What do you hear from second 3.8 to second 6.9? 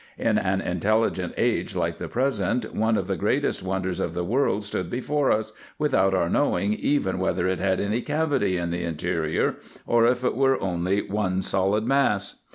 of the world stood before us, without our knowing